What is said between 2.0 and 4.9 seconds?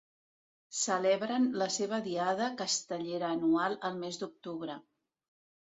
diada castellera anual el mes d’octubre.